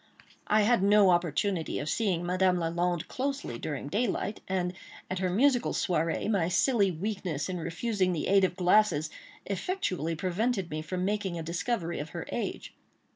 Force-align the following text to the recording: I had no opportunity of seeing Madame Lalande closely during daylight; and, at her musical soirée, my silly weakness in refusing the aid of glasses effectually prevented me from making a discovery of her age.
I 0.47 0.61
had 0.63 0.81
no 0.81 1.11
opportunity 1.11 1.77
of 1.77 1.87
seeing 1.87 2.25
Madame 2.25 2.57
Lalande 2.57 3.05
closely 3.07 3.59
during 3.59 3.87
daylight; 3.87 4.41
and, 4.47 4.73
at 5.11 5.19
her 5.19 5.29
musical 5.29 5.73
soirée, 5.73 6.27
my 6.27 6.49
silly 6.49 6.89
weakness 6.89 7.47
in 7.49 7.59
refusing 7.59 8.11
the 8.11 8.25
aid 8.25 8.43
of 8.43 8.55
glasses 8.55 9.11
effectually 9.45 10.15
prevented 10.15 10.71
me 10.71 10.81
from 10.81 11.05
making 11.05 11.37
a 11.37 11.43
discovery 11.43 11.99
of 11.99 12.09
her 12.17 12.25
age. 12.31 12.73